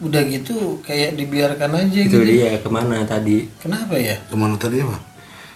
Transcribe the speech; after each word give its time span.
udah 0.00 0.22
gitu 0.24 0.80
kayak 0.80 1.12
dibiarkan 1.12 1.70
aja 1.76 1.98
itu 2.00 2.08
gitu. 2.08 2.24
dia 2.24 2.56
ke 2.56 2.68
mana 2.72 3.04
tadi 3.04 3.44
Kenapa 3.60 4.00
ya? 4.00 4.16
Ke 4.16 4.34
mana 4.34 4.56
tadi 4.56 4.80
apa? 4.80 4.96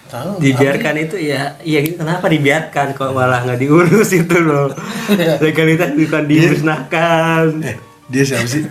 Tahu. 0.05 0.37
dibiarkan 0.37 0.95
itu 1.01 1.17
ya 1.17 1.57
iya 1.65 1.81
gitu 1.81 1.97
kenapa 1.97 2.29
dibiarkan 2.29 2.93
kok 2.93 3.09
malah 3.09 3.41
nggak 3.41 3.57
diurus 3.57 4.13
itu 4.13 4.37
loh 4.37 4.69
legalitas 5.43 5.97
bukan 5.97 6.23
dimusnahkan 6.29 7.45
Eh, 7.65 7.75
dia 8.05 8.21
siapa 8.21 8.45
sih? 8.45 8.69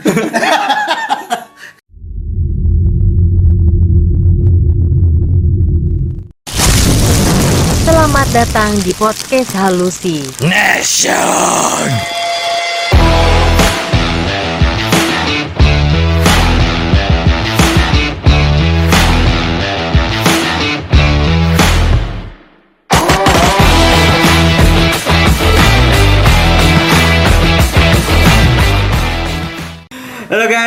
Selamat 7.83 8.27
datang 8.31 8.71
di 8.87 8.95
podcast 8.95 9.51
Halusi. 9.59 10.23
Nation. 10.41 11.89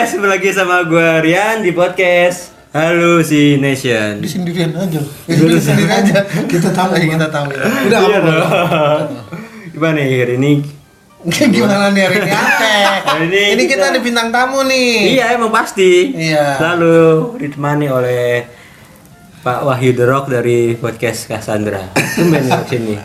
Guys 0.07 0.15
kembali 0.15 0.31
lagi 0.31 0.49
sama 0.51 0.87
gue 0.87 1.09
Rian 1.19 1.59
di 1.59 1.71
podcast 1.71 2.55
Hallucination 2.71 4.19
Di 4.19 4.29
sendirian 4.29 4.71
aja. 4.71 5.03
Di 5.27 5.35
sendiri 5.59 5.91
aja. 5.91 6.23
Kita 6.47 6.71
tahu, 6.71 6.95
kita 6.95 7.27
tahu. 7.27 7.51
Udah 7.51 7.99
Iya 8.01 8.17
apa? 8.17 8.35
gimana 9.67 9.99
nih 9.99 10.15
hari 10.17 10.35
ini 10.37 10.51
Gimana 11.27 11.91
nih 11.91 12.03
hari 12.07 12.17
ini 12.23 12.31
ini 13.19 13.41
Ini 13.51 13.63
kita 13.65 13.75
kita- 13.77 13.87
ada 13.91 13.99
bintang 13.99 14.31
tamu 14.31 14.63
nih. 14.63 15.19
iya 15.19 15.35
emang 15.35 15.51
pasti 15.51 16.15
Iya. 16.15 16.55
selalu 16.55 16.97
ditemani 17.37 17.87
oleh 17.87 18.47
Pak 19.43 19.59
Wahyu 19.61 19.91
The 19.91 20.05
Rock 20.05 20.25
dari 20.29 20.71
podcast 20.73 21.27
Cassandra 21.27 21.83
tumben 22.15 22.43
nih 22.43 22.63
sini 22.65 22.95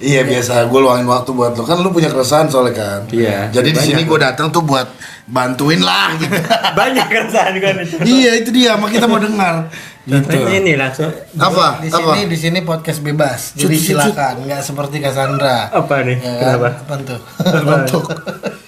Iya 0.00 0.24
biasa, 0.24 0.64
gue 0.64 0.80
luangin 0.80 1.04
waktu 1.04 1.30
buat 1.36 1.52
lo 1.52 1.62
kan 1.68 1.76
lu 1.84 1.92
punya 1.92 2.08
keresahan 2.08 2.48
soalnya 2.48 2.72
kan. 2.72 3.00
Iya. 3.12 3.52
Jadi 3.52 3.68
di 3.76 3.80
sini 3.80 4.02
gue 4.08 4.16
datang 4.16 4.48
tuh 4.48 4.64
buat 4.64 4.88
bantuin 5.28 5.84
lah 5.84 6.16
gitu. 6.16 6.32
banyak 6.80 7.06
keresahan 7.06 7.54
kan 7.60 7.74
itu 7.84 7.94
iya 8.08 8.40
itu 8.40 8.48
dia, 8.48 8.80
mak 8.80 8.90
kita 8.90 9.04
mau 9.04 9.20
dengar. 9.20 9.68
Gitu. 10.08 10.32
Ini 10.32 10.80
langsung 10.80 11.12
Apa? 11.36 11.84
Di 11.84 11.92
Apa? 11.92 12.16
sini 12.16 12.32
di 12.32 12.36
sini 12.40 12.58
podcast 12.64 13.04
bebas. 13.04 13.52
Jadi 13.54 13.76
silakan, 13.76 14.48
nggak 14.48 14.64
seperti 14.64 15.04
Cassandra. 15.04 15.68
apa 15.68 15.94
nih 16.02 16.16
Ya, 16.16 16.32
kenapa 16.56 16.68
Apa 16.80 16.94
tuh? 17.04 17.20
Bentuk. 17.60 18.04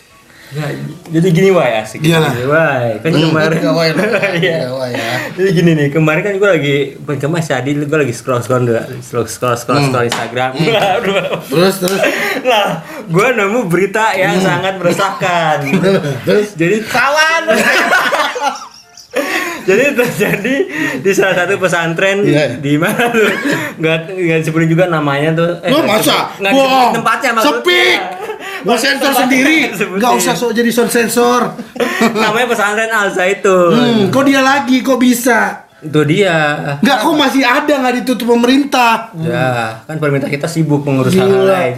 Ya, 0.53 0.69
jadi 1.09 1.29
gini 1.33 1.49
wah 1.49 1.65
asik. 1.81 2.05
Gimana? 2.05 2.29
Gini, 2.37 2.45
Wah, 2.45 3.01
kan 3.01 3.09
kemarin. 3.09 3.57
Gawai. 3.57 3.89
Iya. 4.43 4.69
Gawai 4.69 4.91
ya. 4.93 5.13
Jadi 5.33 5.49
gini 5.57 5.71
nih, 5.73 5.89
kemarin 5.89 6.21
kan 6.21 6.35
gue 6.37 6.51
lagi 6.61 6.77
bukan 7.01 7.17
kemarin 7.17 7.45
tadi 7.49 7.71
gue 7.73 7.99
lagi 8.05 8.13
scroll 8.13 8.45
scroll 8.45 8.69
scroll 9.01 9.25
scroll 9.33 9.57
scroll, 9.57 9.81
scroll 9.89 10.05
Instagram. 10.05 10.53
Terus 11.53 11.75
terus. 11.81 12.01
nah, 12.45 12.85
gue 13.01 13.27
nemu 13.33 13.65
berita 13.65 14.13
yang 14.13 14.37
sangat 14.45 14.77
meresahkan. 14.77 15.57
Terus 16.29 16.53
Jadi 16.53 16.85
kawan. 16.85 17.43
Jadi 19.63 19.85
terjadi 19.95 20.55
di 21.01 21.11
salah 21.15 21.45
satu 21.45 21.55
pesantren 21.57 22.27
Iya. 22.27 22.59
di 22.59 22.75
mana 22.75 23.09
tuh 23.09 23.31
nggak 23.79 23.97
nggak 24.11 24.39
disebutin 24.43 24.69
juga 24.69 24.85
namanya 24.91 25.31
tuh. 25.33 25.51
Lu 25.71 25.81
nggak 25.81 26.01
masa? 26.03 26.35
nggak 26.37 26.51
disebutin 26.51 26.91
tempatnya 26.99 27.31
maksudnya. 27.31 27.57
Sepik. 27.63 28.01
Gua 28.63 28.79
sensor 28.79 29.13
sendiri. 29.15 29.71
nggak 29.99 30.13
usah 30.19 30.35
sok 30.35 30.55
jadi 30.55 30.71
sound 30.71 30.91
sensor. 30.91 31.55
namanya 32.15 32.47
pesantren 32.51 32.91
Al 32.91 33.11
Zaitun. 33.11 33.75
Hmm, 33.75 34.03
kok 34.11 34.25
dia 34.27 34.41
lagi? 34.43 34.83
Kok 34.83 34.99
bisa? 34.99 35.67
Itu 35.83 36.07
dia. 36.07 36.79
Enggak, 36.79 36.97
kok 37.03 37.15
masih 37.19 37.43
ada 37.43 37.75
nggak 37.83 37.95
ditutup 38.03 38.27
pemerintah? 38.39 39.11
Ya, 39.19 39.83
kan 39.83 39.99
pemerintah 39.99 40.31
kita 40.31 40.47
sibuk 40.47 40.87
mengurus 40.87 41.15
hal 41.19 41.27
lain. 41.27 41.75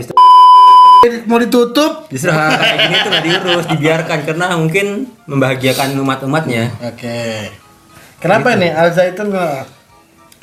Mau 1.28 1.36
ditutup? 1.36 2.08
justru 2.08 2.32
hal 2.32 2.56
kayak 2.56 2.76
gini 2.80 2.96
tuh 2.96 3.10
nggak 3.12 3.24
diurus, 3.28 3.64
dibiarkan 3.68 4.18
karena 4.24 4.46
mungkin 4.56 4.86
membahagiakan 5.28 6.00
umat-umatnya. 6.00 6.72
Oke. 6.80 7.52
Kenapa 8.24 8.56
nih 8.56 8.72
Al 8.72 8.88
Zaitun 8.92 9.28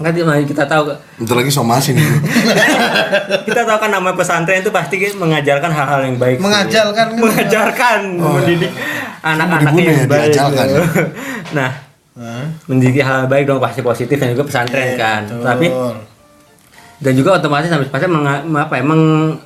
Kan 0.02 0.12
dia- 0.12 0.26
kita 0.44 0.64
tahu 0.66 0.92
Bentar 1.18 1.36
lagi 1.38 1.50
somasi 1.50 1.94
nih. 1.94 2.04
kita 3.48 3.62
tahu 3.64 3.78
kan 3.78 3.90
nama 3.90 4.10
pesantren 4.12 4.60
itu 4.60 4.70
pasti 4.70 4.96
mengajarkan 5.14 5.70
hal-hal 5.70 6.02
yang 6.04 6.18
baik. 6.18 6.38
Mengajarkan 6.38 7.08
kan? 7.08 7.08
mengajarkan, 7.16 8.00
mendidik 8.18 8.72
anak-anak 9.22 9.74
yang 9.76 9.96
ya, 9.96 10.06
baik. 10.06 10.22
diajalkan 10.28 10.66
ya? 10.68 10.82
nah, 11.58 11.70
Hah? 12.12 12.46
mendidik 12.66 13.02
hal 13.02 13.26
baik 13.26 13.46
dong 13.46 13.58
pasti 13.58 13.80
positif 13.80 14.18
dan 14.18 14.34
juga 14.34 14.44
pesantren 14.44 14.90
kan. 14.96 15.22
Betul. 15.24 15.46
Tapi 15.46 15.68
dan 17.02 17.14
juga 17.14 17.30
otomatis 17.38 17.70
sampai 17.70 17.88
pesantren 17.88 18.10
menga- 18.10 18.46
apa 18.60 18.74
ya, 18.76 18.84
meng- 18.84 19.38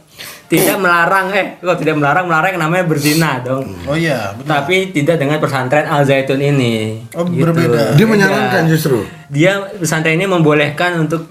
tidak 0.45 0.77
melarang 0.77 1.33
eh 1.33 1.57
kok 1.57 1.81
tidak 1.81 1.97
melarang 1.97 2.29
melarang 2.29 2.61
namanya 2.61 2.85
berzina 2.85 3.41
dong. 3.41 3.73
Oh 3.89 3.97
iya, 3.97 4.37
benar. 4.37 4.61
Tapi 4.61 4.93
tidak 4.93 5.17
dengan 5.17 5.41
pesantren 5.41 5.89
Al 5.89 6.05
Zaitun 6.05 6.37
ini. 6.37 7.01
Gitu. 7.09 7.17
Oh, 7.17 7.25
berbeda. 7.25 7.97
Dia 7.97 8.05
menyarankan 8.05 8.63
justru. 8.69 9.09
Dia 9.33 9.73
pesantren 9.81 10.21
ini 10.21 10.29
membolehkan 10.29 11.01
untuk 11.01 11.25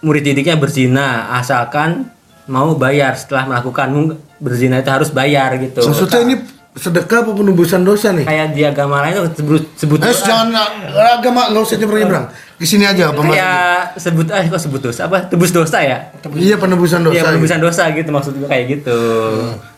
murid 0.00 0.22
didiknya 0.22 0.56
berzina 0.56 1.34
asalkan 1.36 2.08
mau 2.46 2.72
bayar 2.78 3.18
setelah 3.18 3.50
melakukan 3.50 4.18
berzina 4.38 4.78
itu 4.78 4.90
harus 4.90 5.10
bayar 5.10 5.58
gitu. 5.58 5.82
Maksudnya 5.82 6.20
ini 6.22 6.34
sedekah 6.70 7.26
apa 7.26 7.30
penembusan 7.34 7.82
dosa 7.82 8.14
nih? 8.14 8.22
Kayak 8.22 8.46
di 8.54 8.62
agama 8.62 9.02
lain 9.02 9.18
tuh 9.18 9.42
sebut 9.42 9.62
sebut 9.74 9.98
Eh, 10.06 10.14
jangan 10.14 10.54
agama 11.18 11.50
nggak 11.50 11.62
usah 11.66 11.76
nyebrang 11.82 12.00
nyebrang. 12.06 12.26
Di 12.60 12.66
sini 12.68 12.84
aja 12.86 13.10
apa 13.10 13.20
kayak 13.26 13.98
sebut 13.98 14.26
eh 14.30 14.46
kok 14.46 14.60
sebut 14.62 14.80
dosa 14.84 15.10
apa 15.10 15.26
tebus 15.26 15.50
dosa 15.50 15.82
ya? 15.82 16.14
Iya 16.38 16.62
penembusan 16.62 17.02
dosa. 17.02 17.14
Iya 17.18 17.22
gitu. 17.26 17.30
penebusan 17.34 17.58
dosa 17.58 17.82
gitu 17.90 18.08
maksud 18.14 18.32
gue 18.38 18.46
kayak 18.46 18.64
gitu. 18.70 19.00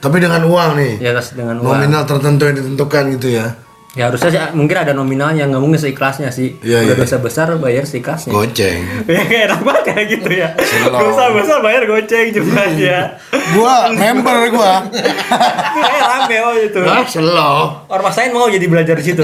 Tapi 0.04 0.16
dengan 0.20 0.44
uang 0.44 0.70
nih. 0.76 0.92
Ya 1.00 1.16
dengan 1.16 1.56
uang. 1.64 1.80
Nominal 1.80 2.04
tertentu 2.04 2.42
yang 2.44 2.56
ditentukan 2.60 3.02
gitu 3.16 3.28
ya. 3.40 3.46
Ya 3.92 4.08
harusnya 4.08 4.32
sih, 4.32 4.40
mungkin 4.56 4.72
ada 4.72 4.96
nominalnya 4.96 5.44
nggak 5.52 5.60
mungkin 5.60 5.76
seikhlasnya 5.76 6.32
sih. 6.32 6.56
Iya, 6.64 6.80
Udah 6.88 6.96
iya. 6.96 7.02
dosa 7.04 7.20
besar 7.20 7.52
bayar 7.60 7.84
seikhlasnya. 7.84 8.32
Goceng. 8.32 8.80
ya 9.12 9.20
kayak 9.28 9.42
enak 9.52 9.60
banget 9.60 9.82
kayak 9.92 10.06
gitu 10.16 10.30
ya. 10.32 10.48
Slow. 10.56 10.96
Dosa 10.96 11.24
besar 11.36 11.58
bayar 11.60 11.82
goceng 11.84 12.26
juga 12.32 12.72
ya. 12.72 13.20
Gua 13.54 13.92
member 13.92 14.48
gua. 14.48 14.88
Kayak 15.76 16.04
rame 16.08 16.36
oh 16.40 16.54
itu. 16.56 16.80
Wah, 16.80 17.04
slow. 17.04 17.84
Ormas 17.92 18.16
lain 18.16 18.32
mau 18.32 18.48
jadi 18.48 18.64
belajar 18.64 18.96
di 18.96 19.04
situ. 19.04 19.20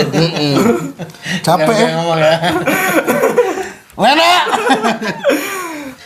Capek 1.41 1.73
ya. 1.73 1.89
ngomong 1.97 2.19
ya. 2.21 2.35
Lena. 3.97 4.33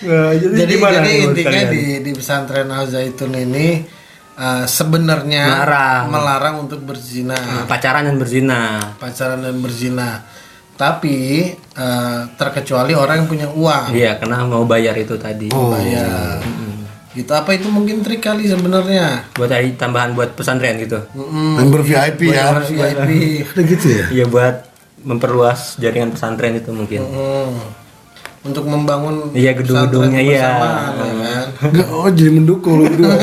Nah, 0.02 0.30
jadi, 0.34 0.54
jadi 0.54 0.72
gimana 0.78 0.98
jadi 1.02 1.12
intinya 1.26 1.62
di 1.66 1.82
di 2.02 2.10
pesantren 2.14 2.70
Al 2.70 2.86
Zaitun 2.86 3.34
ini 3.34 3.82
uh, 4.34 4.64
sebenarnya 4.64 5.44
Melarang. 5.46 6.02
melarang 6.08 6.54
untuk 6.60 6.80
berzina, 6.80 7.34
Nah, 7.34 7.64
pacaran 7.64 8.04
dan 8.04 8.16
berzina. 8.16 8.60
pacaran 8.96 9.40
dan 9.40 9.56
berzina. 9.58 10.24
Tapi 10.72 11.46
uh, 11.74 12.26
terkecuali 12.34 12.92
orang 12.92 13.22
yang 13.22 13.28
punya 13.28 13.48
uang, 13.48 13.92
Iya, 13.92 14.16
karena 14.16 14.42
mau 14.42 14.64
bayar 14.64 14.96
itu 14.96 15.14
tadi. 15.14 15.46
Oh. 15.50 15.70
bayar. 15.70 16.40
Gitu 17.12 17.28
apa 17.28 17.52
itu 17.52 17.68
mungkin 17.68 18.00
trik 18.00 18.24
kali 18.24 18.48
sebenarnya. 18.48 19.28
Buat 19.32 19.52
tadi 19.52 19.76
tambahan 19.76 20.16
buat 20.16 20.32
pesantren 20.32 20.80
gitu. 20.80 20.96
Mm-mm. 21.12 21.60
Member 21.60 21.84
VIP 21.84 22.32
ya. 22.32 22.56
VIP. 22.58 23.08
Gitu 23.68 23.86
ya. 23.90 24.04
Iya 24.10 24.24
buat 24.26 24.64
memperluas 25.02 25.76
jaringan 25.76 26.08
pesantren 26.10 26.56
itu 26.56 26.72
mungkin. 26.72 27.04
Mm. 27.04 27.81
Untuk 28.42 28.66
membangun 28.66 29.30
Iya, 29.30 29.54
gedung-gedungnya, 29.54 30.18
iya. 30.18 30.34
ya 30.34 30.50
kan? 30.50 30.74
Enggak, 31.70 31.88
oh 31.94 32.10
jadi 32.10 32.30
mendukung 32.32 32.82
lu 32.82 32.90
berdua. 32.90 33.14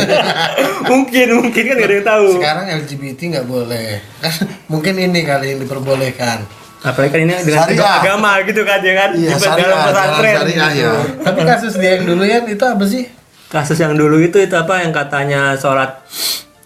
mungkin 0.91 1.28
mungkin 1.44 1.62
kan 1.62 1.75
gak 1.75 1.85
ada 1.85 1.96
yang 1.96 2.07
tahu. 2.07 2.25
Sekarang 2.40 2.66
LGBT 2.72 3.19
nggak 3.35 3.46
boleh. 3.46 3.88
Kan 4.24 4.34
mungkin 4.66 4.94
ini 4.96 5.19
kali 5.22 5.46
yang 5.52 5.59
diperbolehkan. 5.59 6.47
Apalagi 6.79 7.11
kan 7.11 7.20
ini 7.20 7.35
dengan 7.44 7.67
Syariah. 7.67 7.99
agama 7.99 8.32
gitu 8.47 8.61
kan 8.64 8.79
ya 8.79 8.94
kan. 8.96 9.09
Iya, 9.11 9.29
Di 9.29 9.35
syariah, 9.38 9.67
dalam 9.67 9.79
pesantren. 9.85 10.34
syariah, 10.34 10.70
gitu. 10.72 10.79
ya. 10.79 10.91
Tapi 11.20 11.40
kasus 11.44 11.73
dia 11.76 11.91
yang 11.91 12.05
dulu 12.08 12.23
ya 12.23 12.38
itu 12.40 12.64
apa 12.64 12.84
sih? 12.88 13.03
Kasus 13.52 13.78
yang 13.78 13.94
dulu 13.94 14.16
itu 14.17 14.38
itu 14.40 14.55
apa 14.55 14.73
yang 14.79 14.96
katanya 14.96 15.59
sholat 15.59 15.99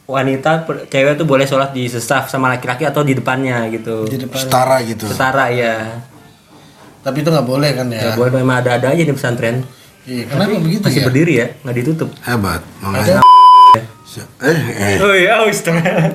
wanita 0.06 0.52
cewek 0.86 1.16
tuh 1.16 1.26
boleh 1.26 1.48
sholat 1.48 1.74
di 1.74 1.88
sesaf 1.88 2.30
sama 2.30 2.54
laki-laki 2.54 2.86
atau 2.86 3.02
di 3.02 3.18
depannya 3.18 3.66
gitu. 3.74 4.06
Di 4.06 4.22
depan. 4.22 4.38
Setara 4.38 4.78
gitu. 4.86 5.10
Setara 5.10 5.50
ya. 5.50 6.06
Tapi 7.04 7.18
itu 7.20 7.30
nggak 7.30 7.48
boleh 7.48 7.70
kan 7.76 7.88
Ya 7.92 8.00
ya? 8.00 8.16
boleh 8.16 8.32
memang 8.32 8.64
ada-ada 8.64 8.96
aja 8.96 9.04
di 9.04 9.12
pesantren. 9.12 9.68
Iya, 10.04 10.24
kenapa 10.28 10.60
begitu 10.60 10.84
Masih 10.84 11.00
ya? 11.00 11.06
berdiri 11.08 11.34
ya, 11.36 11.48
nggak 11.64 11.76
ditutup. 11.80 12.10
Hebat. 12.24 12.62
Ada 12.80 12.88
Makanya. 12.88 13.22
Eh, 14.44 14.60
eh. 14.78 14.96
Oh 15.02 15.16
iya, 15.16 15.42
oh, 15.42 15.50
bener. 15.50 16.12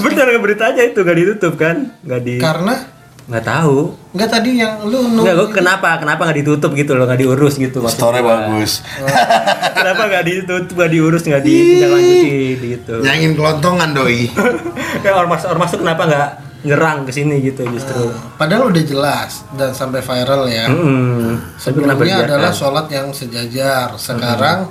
Bener 0.00 0.24
nggak 0.32 0.42
berita 0.42 0.64
aja 0.74 0.82
itu 0.82 1.00
nggak 1.00 1.18
ditutup 1.20 1.54
kan? 1.54 1.92
Nggak 2.02 2.20
di, 2.24 2.34
karena 2.42 2.74
nggak 3.22 3.44
tahu. 3.46 3.94
nggak 4.12 4.28
tadi 4.28 4.50
yang 4.58 4.82
lu 4.82 4.98
Nggak, 5.22 5.34
gua 5.38 5.48
kenapa? 5.54 5.88
Kenapa 6.02 6.20
nggak 6.26 6.38
ditutup 6.42 6.74
gitu 6.74 6.98
loh? 6.98 7.06
Nggak 7.06 7.20
diurus 7.22 7.54
gitu? 7.56 7.78
Story 7.86 8.20
gua. 8.20 8.50
bagus. 8.50 8.82
Kenapa 9.78 10.02
nggak 10.10 10.24
ditutup, 10.26 10.74
nggak 10.74 10.90
diurus, 10.90 11.22
nggak 11.22 11.42
ditindaklanjuti 11.46 12.34
gitu? 12.74 12.94
Nyangin 13.06 13.32
kelontongan 13.38 13.90
doi. 13.94 14.26
Kayak 15.06 15.16
ormas 15.22 15.42
ormas 15.46 15.70
tuh 15.70 15.80
kenapa 15.80 16.02
nggak 16.10 16.28
nyerang 16.62 17.02
ke 17.02 17.10
sini 17.10 17.42
gitu 17.42 17.66
justru. 17.68 18.10
Padahal 18.38 18.70
udah 18.70 18.82
jelas 18.82 19.42
dan 19.54 19.74
sampai 19.74 19.98
viral 20.00 20.46
ya. 20.46 20.66
Kenapa 20.70 21.58
Sebelumnya 21.58 22.16
adalah 22.22 22.52
sholat 22.54 22.86
yang 22.88 23.10
sejajar. 23.10 23.94
Sekarang 23.98 24.70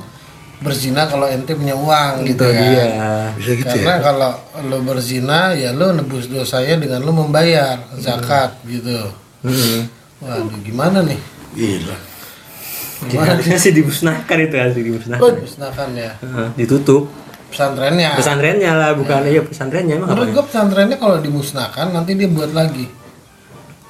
berzina 0.62 1.10
kalau 1.10 1.26
ente 1.26 1.58
punya 1.58 1.74
uang 1.74 2.22
gitu 2.24 2.46
Itu 2.46 2.54
ya. 2.54 2.62
dia. 2.62 2.86
Bisa 3.34 3.52
gitu 3.58 3.76
Karena 3.82 3.98
ya. 3.98 4.04
kalau 4.06 4.32
lo 4.70 4.78
berzina 4.86 5.52
ya 5.52 5.74
lo 5.74 5.90
nebus 5.92 6.30
dosanya 6.30 6.78
dengan 6.78 7.02
lo 7.02 7.12
membayar 7.12 7.82
zakat 7.98 8.62
gitu. 8.64 9.10
Mm-mm. 9.42 9.90
Waduh 10.22 10.60
gimana 10.62 11.02
nih? 11.02 11.18
Gila. 11.58 11.98
Gimana 13.10 13.34
Harusnya 13.34 13.58
sih 13.58 13.74
dimusnahkan 13.74 14.38
itu 14.38 14.56
harus 14.56 14.78
dimusnahkan. 14.78 15.26
Oh, 15.26 15.34
musnahkan 15.34 15.90
ya 15.98 16.14
Heeh, 16.22 16.48
ditutup. 16.56 17.10
Pesantrennya. 17.52 18.16
Pesantrennya 18.16 18.72
lah, 18.74 18.92
bukan 18.96 19.28
iya 19.28 19.44
pesantrennya 19.44 20.00
emang 20.00 20.10
Menurut 20.10 20.30
gue 20.32 20.44
pesantrennya 20.48 20.98
kalau 20.98 21.20
dimusnahkan 21.20 21.92
nanti 21.92 22.16
dia 22.16 22.26
buat 22.26 22.52
lagi. 22.52 22.88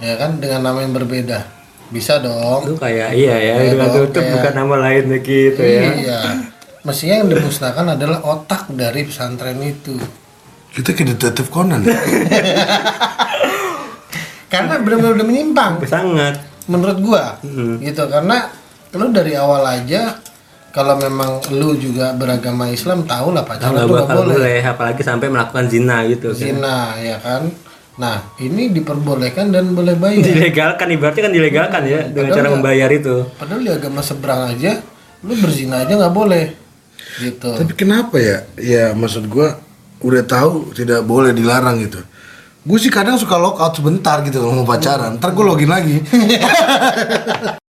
Ya 0.02 0.18
kan 0.18 0.42
dengan 0.42 0.66
nama 0.66 0.82
yang 0.82 0.92
berbeda. 0.92 1.46
Bisa 1.94 2.18
dong. 2.18 2.66
Itu 2.66 2.76
kayak 2.76 3.14
iya 3.14 3.36
ya, 3.38 3.54
Kayak 3.56 3.72
dengan 3.72 3.88
dong, 3.88 3.98
tutup 4.10 4.24
kayak- 4.24 4.34
bukan 4.34 4.54
nama 4.58 4.76
lain 4.90 5.04
gitu 5.22 5.62
ya. 5.62 5.82
Iya. 5.94 6.20
Mestinya 6.82 7.16
yang 7.22 7.30
dimusnahkan 7.30 7.86
adalah 7.94 8.20
otak 8.26 8.66
dari 8.74 9.06
pesantren 9.06 9.62
itu. 9.62 9.94
Kita 10.72 10.90
ke 10.92 11.04
detektif 11.06 11.54
Conan. 11.54 11.86
ya? 11.86 11.94
Karena 14.52 14.80
benar-benar 14.80 15.16
udah 15.16 15.28
menyimpang 15.28 15.80
Sangat. 15.88 16.36
menurut 16.68 16.98
gua. 17.00 17.36
Hmm. 17.44 17.80
Gitu 17.80 18.04
karena 18.08 18.48
lu 18.92 19.08
dari 19.12 19.36
awal 19.36 19.64
aja 19.64 20.20
kalau 20.72 20.96
memang 20.96 21.30
lu 21.52 21.76
juga 21.76 22.12
beragama 22.12 22.68
Islam 22.68 23.04
tahu 23.04 23.32
lah 23.32 23.44
pacaran 23.44 23.76
Nggak 23.78 23.88
boleh. 23.88 24.36
boleh, 24.36 24.60
apalagi 24.62 25.02
sampai 25.02 25.28
melakukan 25.28 25.68
zina 25.68 26.04
gitu. 26.06 26.32
kan. 26.32 26.40
Zina 26.42 26.78
ya 26.98 27.18
kan. 27.18 27.52
Nah, 27.94 28.18
ini 28.38 28.72
diperbolehkan 28.72 29.52
dan 29.52 29.72
boleh 29.72 29.94
bayar. 29.94 30.24
Dilegalkan, 30.24 30.88
ibaratnya 30.90 31.24
kan 31.24 31.34
dilegalkan 31.34 31.82
ya 31.86 32.00
dengan 32.04 32.16
Padahal 32.26 32.34
cara 32.34 32.48
nggak- 32.48 32.56
membayar 32.58 32.90
itu. 32.90 33.16
Padahal 33.36 33.62
di 33.62 33.70
agama 33.70 34.02
seberang 34.02 34.42
aja 34.48 34.72
lu 35.22 35.34
berzina 35.36 35.84
aja 35.84 35.94
nggak 35.94 36.16
boleh. 36.16 36.46
Gitu. 37.20 37.52
Tapi 37.52 37.74
kenapa 37.76 38.16
ya? 38.18 38.38
Ya 38.56 38.86
maksud 38.94 39.28
gua 39.28 39.60
udah 40.00 40.24
tahu 40.24 40.72
tidak 40.72 41.04
boleh 41.04 41.30
dilarang 41.30 41.78
gitu. 41.80 42.00
Gue 42.62 42.78
sih 42.78 42.90
kadang 42.90 43.18
suka 43.18 43.36
lockout 43.36 43.74
sebentar 43.74 44.22
gitu 44.22 44.38
kalau 44.40 44.54
mau 44.56 44.68
pacaran. 44.68 45.18
Ntar 45.18 45.30
gue 45.32 45.42
login 45.44 45.66
lagi. 45.68 45.98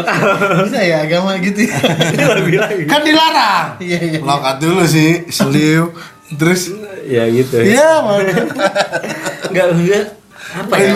Bisa 0.66 0.80
ya 0.80 0.96
agama 1.02 1.36
gitu 1.36 1.60
ya. 1.62 1.76
Lebih 2.38 2.56
lagi. 2.56 2.82
kan 2.92 3.00
dilarang. 3.00 3.66
Iya 3.78 3.98
iya. 4.00 4.18
Lockout 4.18 4.58
dulu 4.58 4.82
sih, 4.84 5.26
seliu. 5.28 5.92
Terus 6.32 6.72
Ya 7.02 7.28
gitu 7.28 7.60
ya. 7.60 7.76
ya 7.76 7.90
mana? 8.00 8.32
Enggak 9.46 9.66
enggak 9.74 10.04
apa 10.52 10.74
ya? 10.74 10.92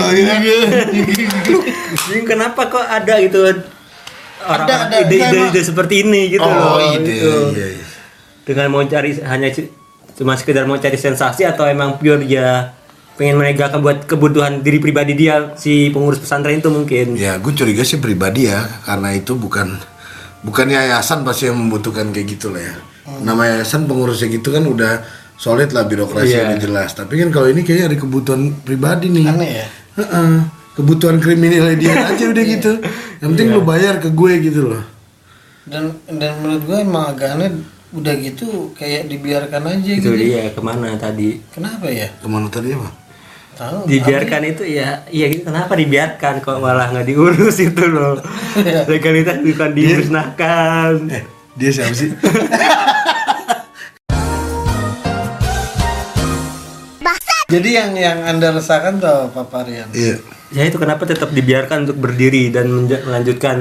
Ini 2.06 2.20
kenapa 2.22 2.60
kok 2.66 2.80
ada 2.80 3.14
gitu 3.18 3.40
orang 3.42 3.60
Ada, 4.62 4.74
ada. 4.86 4.96
ide-ide 5.02 5.26
Emang- 5.34 5.50
ide 5.50 5.60
seperti 5.60 5.94
ini 6.00 6.20
gitu 6.30 6.44
Oh, 6.44 6.52
loh. 6.78 6.78
ide. 6.94 7.02
gitu. 7.04 7.32
Iya, 7.52 7.66
iya. 7.74 7.84
Dengan 8.44 8.66
mau 8.70 8.82
cari 8.84 9.10
hanya 9.18 9.48
cuma 10.14 10.32
sekedar 10.34 10.64
mau 10.64 10.78
cari 10.78 10.94
sensasi 10.94 11.42
atau 11.42 11.66
emang 11.66 11.98
pure 11.98 12.22
dia 12.22 12.72
pengen 13.16 13.36
menegakkan 13.36 13.80
buat 13.80 14.04
kebutuhan 14.04 14.60
diri 14.60 14.76
pribadi 14.76 15.12
dia 15.12 15.52
si 15.54 15.88
pengurus 15.88 16.20
pesantren 16.20 16.56
itu 16.56 16.68
mungkin. 16.68 17.16
Ya, 17.16 17.36
gue 17.36 17.50
curiga 17.50 17.82
sih 17.82 17.96
pribadi 17.96 18.46
ya, 18.46 18.60
karena 18.84 19.12
itu 19.12 19.32
bukan 19.32 19.76
bukan 20.40 20.66
yayasan 20.68 21.24
pasti 21.24 21.48
yang 21.48 21.56
membutuhkan 21.56 22.12
kayak 22.12 22.28
gitu 22.30 22.52
lah 22.52 22.62
ya. 22.62 22.74
Nama 23.06 23.42
yayasan 23.56 23.84
pengurusnya 23.84 24.28
gitu 24.28 24.50
kan 24.50 24.62
udah 24.62 25.00
solid 25.34 25.70
lah 25.70 25.84
birokrasi 25.84 26.32
Iya. 26.32 26.52
udah 26.52 26.58
jelas. 26.58 26.90
Tapi 26.92 27.16
kan 27.16 27.28
kalau 27.30 27.46
ini 27.46 27.62
kayaknya 27.62 27.90
ada 27.90 27.96
kebutuhan 27.96 28.52
pribadi 28.60 29.08
nih. 29.08 29.24
Aneh 29.26 29.50
ya. 29.56 29.66
Heeh. 29.96 30.32
Kebutuhan 30.76 31.16
kriminal 31.16 31.72
dia 31.74 31.96
aja 32.12 32.24
udah 32.26 32.44
gitu. 32.44 32.72
Yang 33.16 33.28
penting 33.32 33.48
lu 33.48 33.62
bayar 33.62 33.96
ke 33.96 34.12
gue 34.12 34.32
gitu 34.42 34.60
loh. 34.74 34.84
Dan 35.64 35.96
dan 36.06 36.36
menurut 36.38 36.62
gue 36.62 36.78
emang 36.78 37.10
agak 37.10 37.32
aneh 37.32 37.50
udah 37.90 38.14
gitu 38.18 38.74
kayak 38.74 39.08
dibiarkan 39.08 39.62
aja 39.62 39.88
Itu 39.88 40.12
gitu. 40.12 40.18
dia 40.18 40.52
ke 40.52 40.60
mana 40.60 40.94
tadi? 40.94 41.40
Kenapa 41.48 41.88
ya? 41.88 42.10
Ke 42.12 42.28
mana 42.28 42.46
tadi 42.46 42.74
apa? 42.76 42.90
Tahu. 43.56 43.88
Dibiarkan 43.88 44.42
itu 44.44 44.68
ya, 44.68 45.00
iya 45.08 45.32
gitu 45.32 45.48
kenapa 45.48 45.72
dibiarkan 45.72 46.44
kok 46.44 46.60
malah 46.60 46.92
nggak 46.92 47.08
diurus 47.08 47.56
itu 47.56 47.88
loh. 47.88 48.20
Legalitas 48.92 49.40
bukan 49.40 49.70
dimusnahkan. 49.72 51.08
Eh, 51.08 51.24
dia 51.56 51.70
siapa 51.72 51.96
sih? 51.96 52.12
Jadi 57.46 57.78
yang 57.78 57.94
yang 57.94 58.18
anda 58.26 58.52
resahkan 58.52 58.98
tuh 59.00 59.30
Pak 59.32 59.46
Parian. 59.48 59.88
Iya. 59.94 60.18
Ya 60.50 60.62
itu 60.66 60.76
kenapa 60.76 61.06
tetap 61.06 61.30
dibiarkan 61.32 61.88
untuk 61.88 61.96
berdiri 62.02 62.50
dan 62.52 62.68
melanjutkan 62.84 63.56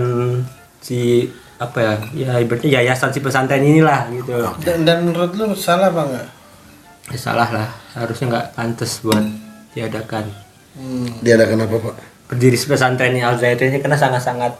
si 0.81 1.29
apa 1.55 1.79
ya 1.79 1.93
ya 2.11 2.31
ibaratnya 2.43 2.81
yayasan 2.81 3.15
si 3.15 3.23
pesantren 3.23 3.63
inilah 3.63 4.11
gitu 4.11 4.35
Dan, 4.59 4.83
dan 4.83 5.07
menurut 5.07 5.31
lu 5.39 5.55
salah 5.55 5.87
apa 5.87 6.01
enggak? 6.03 6.27
ya, 7.15 7.17
salah 7.21 7.47
lah 7.47 7.67
harusnya 7.95 8.25
nggak 8.27 8.47
pantas 8.59 8.99
buat 8.99 9.23
diadakan 9.75 10.25
Hmm. 10.75 11.07
Dia 11.23 11.39
ada 11.39 11.47
kenapa, 11.47 11.79
Pak? 11.79 11.95
berdiri 12.27 12.59
pesantren 12.59 13.15
Al 13.15 13.39
Zaitun 13.39 13.71
ini 13.71 13.79
karena 13.79 13.95
sangat-sangat 13.95 14.51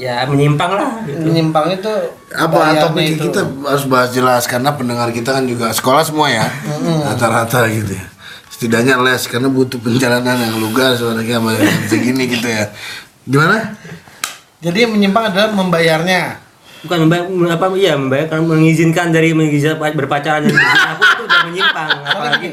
ya 0.00 0.24
menyimpang 0.24 0.72
lah 0.72 1.04
gitu. 1.04 1.28
Menyimpang 1.28 1.68
itu 1.76 1.92
Apa 2.32 2.72
topik 2.88 3.20
itu. 3.20 3.28
kita 3.28 3.44
harus 3.68 3.84
bahas 3.84 4.08
jelas 4.16 4.48
karena 4.48 4.72
pendengar 4.72 5.12
kita 5.12 5.34
kan 5.36 5.44
juga 5.44 5.68
sekolah 5.68 6.00
semua 6.00 6.32
ya. 6.32 6.48
Rata-rata 7.04 7.68
gitu 7.68 7.92
ya. 7.92 8.04
Setidaknya 8.48 8.96
les 9.04 9.28
karena 9.28 9.52
butuh 9.52 9.76
perjalanan 9.76 10.40
yang 10.40 10.56
lugas 10.56 11.02
sama 11.04 11.52
yang 11.52 11.84
segini 11.84 12.24
gitu 12.32 12.48
ya. 12.48 12.72
Gimana? 13.28 13.76
Jadi 14.64 14.88
menyimpang 14.88 15.36
adalah 15.36 15.52
membayarnya. 15.52 16.40
bukan 16.82 17.06
membayar 17.06 17.28
apa 17.54 17.66
iya 17.78 17.94
membayar 17.94 18.26
karena 18.26 18.42
mengizinkan 18.42 19.14
dari 19.14 19.30
mengizinkan 19.36 19.78
berpacaran 19.94 20.42
dan 20.42 20.56
pun 20.98 21.06
itu 21.14 21.22
udah 21.30 21.40
menyimpang 21.46 21.88
apalagi 22.02 22.48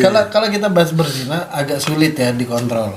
Kalau 0.00 0.22
kalau 0.32 0.48
kita 0.48 0.72
bahas 0.72 0.96
berzina 0.96 1.52
agak 1.52 1.82
sulit 1.82 2.16
ya 2.16 2.32
dikontrol. 2.32 2.96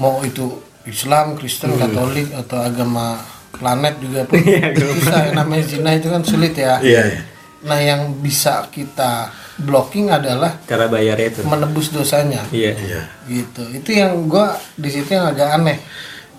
Mau 0.00 0.24
itu 0.24 0.64
Islam, 0.88 1.36
Kristen, 1.36 1.76
Katolik 1.76 2.32
atau 2.32 2.62
agama 2.62 3.20
planet 3.52 4.00
juga 4.00 4.24
pun 4.24 4.40
bisa. 4.40 5.28
Yang 5.28 5.36
namanya 5.36 5.64
zina 5.66 5.90
itu 5.92 6.08
kan 6.08 6.22
sulit 6.24 6.54
ya. 6.56 6.80
Iya. 6.80 7.20
Nah 7.66 7.78
yang 7.82 8.16
bisa 8.22 8.68
kita 8.70 9.32
blocking 9.60 10.12
adalah 10.12 10.60
cara 10.68 10.86
bayarnya 10.86 11.26
itu 11.32 11.40
menebus 11.44 11.90
dosanya. 11.92 12.44
iya 12.52 12.72
Iya. 12.76 13.02
Gitu. 13.28 13.62
Itu 13.76 13.90
yang 13.92 14.28
gua 14.28 14.56
di 14.76 14.88
situ 14.88 15.16
yang 15.16 15.32
agak 15.32 15.48
aneh. 15.58 15.80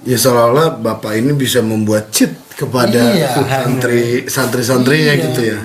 Ya 0.04 0.16
seolah-olah 0.16 0.78
bapak 0.78 1.16
ini 1.16 1.32
bisa 1.32 1.60
membuat 1.60 2.10
cheat 2.10 2.32
kepada 2.52 3.14
Iya. 3.14 3.30
santri 3.60 4.26
santri-santrinya 4.26 5.14
gitu 5.16 5.42
ya. 5.48 5.60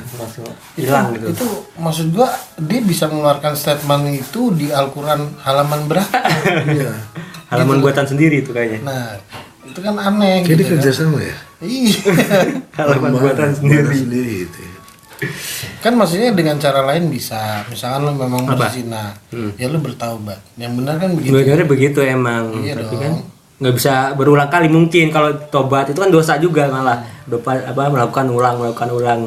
hilang 0.73 1.13
gitu 1.13 1.29
Itu 1.31 1.47
maksud 1.75 2.11
gua 2.11 2.29
dia 2.59 2.81
bisa 2.81 3.07
mengeluarkan 3.07 3.53
statement 3.53 4.09
itu 4.11 4.51
di 4.51 4.69
Al-Qur'an 4.69 5.21
halaman 5.39 5.85
berapa? 5.85 6.17
Iya. 6.71 6.93
halaman 7.49 7.81
buatan 7.81 8.05
sendiri 8.05 8.41
itu 8.41 8.51
kayaknya 8.51 8.81
Nah, 8.83 9.21
itu 9.63 9.79
kan 9.79 9.95
aneh 9.95 10.41
Kayak 10.41 10.49
dia 10.49 10.53
gitu 10.55 10.65
kan. 10.67 10.73
kerja 10.75 10.91
sama 10.95 11.19
ya. 11.21 11.37
Iya. 11.61 11.97
halaman 12.79 13.11
buatan 13.11 13.21
Buatan 13.21 13.51
sendiri 13.55 13.95
sendiri 13.95 14.33
gitu 14.43 14.59
ya. 14.59 14.71
kan 15.79 15.93
maksudnya 15.95 16.33
dengan 16.33 16.57
cara 16.57 16.83
lain 16.85 17.07
bisa. 17.07 17.63
Misalkan 17.69 18.03
lu 18.03 18.13
memang 18.13 18.43
berzina, 18.49 19.15
ya 19.55 19.67
lu 19.67 19.79
bertaubat. 19.79 20.43
Yang 20.57 20.73
benar 20.77 20.95
kan 20.99 21.11
begitu. 21.13 21.31
Sebenarnya 21.33 21.67
begitu 21.69 21.99
emang, 22.03 22.45
Iya 22.59 22.75
tapi 22.77 22.91
dong. 22.91 23.01
kan 23.01 23.15
nggak 23.61 23.75
bisa 23.77 24.15
berulang 24.17 24.49
kali 24.49 24.67
mungkin 24.71 25.13
kalau 25.13 25.35
tobat 25.53 25.91
itu 25.91 25.99
kan 26.01 26.11
dosa 26.11 26.39
juga 26.41 26.67
malah 26.73 27.05
dopa 27.29 27.59
apa 27.63 27.91
melakukan 27.91 28.27
ulang 28.31 28.57
melakukan 28.59 28.91
ulang. 28.91 29.21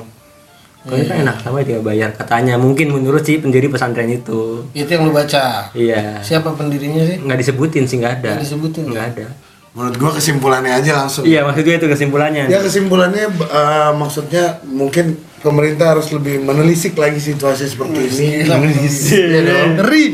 Kalau 0.86 1.02
ini 1.02 1.10
kan 1.10 1.18
enak 1.26 1.42
sama 1.42 1.66
dia 1.66 1.82
bayar 1.82 2.14
katanya 2.14 2.62
mungkin 2.62 2.94
menurut 2.94 3.26
si 3.26 3.42
pendiri 3.42 3.66
pesantren 3.74 4.06
itu. 4.06 4.70
Itu 4.70 4.86
yang 4.86 5.10
lu 5.10 5.18
baca. 5.18 5.74
Iya. 5.74 6.22
Siapa 6.22 6.54
pendirinya 6.54 7.02
sih? 7.02 7.18
Nggak 7.26 7.42
disebutin 7.42 7.90
sih 7.90 7.98
nggak 7.98 8.22
ada. 8.22 8.38
Nggak 8.38 8.46
disebutin. 8.46 8.84
Nggak 8.94 9.06
ada. 9.18 9.26
Menurut 9.74 9.96
gua 9.98 10.12
kesimpulannya 10.14 10.72
aja 10.78 10.92
langsung. 11.04 11.26
Iya 11.26 11.42
maksudnya 11.42 11.82
itu 11.82 11.88
kesimpulannya. 11.90 12.44
Ya 12.54 12.60
kesimpulannya 12.62 13.26
eh, 13.34 13.92
maksudnya 13.98 14.62
mungkin 14.62 15.18
pemerintah 15.42 15.98
harus 15.98 16.14
lebih 16.14 16.46
menelisik 16.46 16.94
lagi 16.94 17.18
situasi 17.18 17.66
seperti 17.66 18.00
ini. 18.06 18.46
Iya 18.46 19.40
dong. 19.42 19.82
Ngeri. 19.82 20.06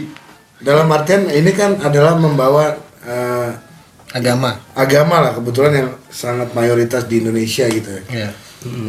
Dalam 0.62 0.88
artian 0.88 1.28
ini 1.28 1.52
kan 1.52 1.84
adalah 1.84 2.16
membawa 2.16 2.80
Agama. 4.12 4.60
agama 4.74 5.16
lah 5.20 5.32
kebetulan 5.32 5.74
yang 5.74 5.90
sangat 6.08 6.52
mayoritas 6.52 7.08
di 7.08 7.20
Indonesia 7.20 7.64
gitu 7.66 7.90
ya. 7.90 8.02
Iya. 8.08 8.30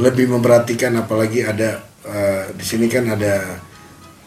Lebih 0.02 0.29
memperhatikan 0.29 0.93
apalagi 0.97 1.43
ada 1.43 1.79
eh, 2.02 2.50
di 2.52 2.62
sini 2.62 2.87
kan 2.87 3.07
ada 3.09 3.62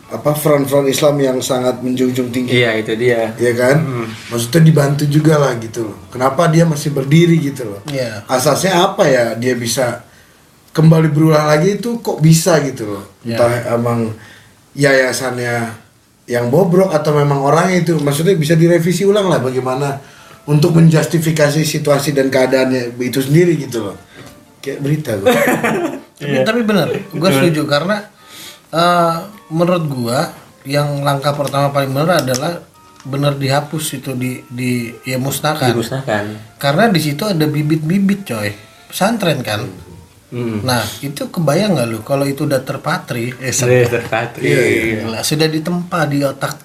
apa 0.06 0.32
front-front 0.32 0.86
Islam 0.86 1.18
yang 1.18 1.38
sangat 1.42 1.82
menjunjung 1.82 2.30
tinggi 2.30 2.62
Iya 2.62 2.78
itu 2.78 2.94
dia. 2.94 3.34
ya 3.36 3.52
kan 3.54 3.82
maksudnya 4.30 4.62
dibantu 4.64 5.04
juga 5.04 5.36
lah 5.36 5.58
gitu 5.58 5.90
loh 5.90 5.98
kenapa 6.08 6.46
dia 6.46 6.62
masih 6.62 6.94
berdiri 6.94 7.42
gitu 7.42 7.66
loh 7.68 7.82
Iya. 7.90 8.22
asasnya 8.30 8.86
apa 8.86 9.02
ya 9.04 9.34
dia 9.34 9.58
bisa 9.58 10.06
kembali 10.72 11.10
berulang 11.10 11.50
lagi 11.50 11.82
itu 11.82 12.00
kok 12.00 12.22
bisa 12.22 12.62
gitu 12.62 12.86
loh 12.86 13.04
Ya. 13.25 13.34
entah 13.34 13.74
emang 13.74 14.14
yayasannya 14.78 15.74
yang 16.25 16.50
bobrok 16.50 16.90
atau 16.90 17.14
memang 17.14 17.42
orang 17.42 17.74
itu 17.74 17.98
maksudnya 17.98 18.34
bisa 18.34 18.54
direvisi 18.54 19.06
ulang 19.06 19.25
lah 19.25 19.42
bagaimana 19.42 19.98
untuk 20.46 20.78
menjustifikasi 20.78 21.66
situasi 21.66 22.14
dan 22.14 22.30
keadaannya 22.30 22.94
itu 23.02 23.20
sendiri 23.22 23.58
gitu 23.58 23.92
loh. 23.92 23.98
Kayak 24.62 24.80
berita 24.82 25.12
gue 25.22 25.30
tapi, 26.18 26.36
tapi 26.42 26.62
benar 26.66 26.90
gue 26.90 27.30
setuju 27.30 27.70
karena 27.70 28.10
eh, 28.74 29.16
menurut 29.54 29.86
gue 29.86 30.20
yang 30.66 31.06
langkah 31.06 31.38
pertama 31.38 31.70
paling 31.70 31.94
benar 31.94 32.25
adalah 32.25 32.66
benar 33.06 33.38
dihapus 33.38 34.02
itu 34.02 34.18
di 34.18 34.42
di 34.50 34.90
ya 35.06 35.22
musnahkan. 35.22 35.78
Dimusnahkan. 35.78 36.58
Karena 36.58 36.90
di 36.90 36.98
situ 36.98 37.22
ada 37.22 37.46
bibit-bibit 37.46 38.25
coy. 38.25 38.50
Pesantren 38.90 39.46
kan? 39.46 39.62
Hmm. 40.25 40.66
nah 40.66 40.82
itu 41.06 41.30
kebayang 41.30 41.78
nggak 41.78 41.88
lu 41.88 42.00
kalau 42.02 42.25
itu 42.25 42.50
udah 42.50 42.66
terpatri? 42.66 43.30
Eh, 43.38 43.54
Iya, 43.54 43.88
terpatri. 43.88 44.42
Gila, 45.06 45.22
sudah 45.22 45.48
ditempa 45.48 46.10
di 46.10 46.25
otak 46.25 46.64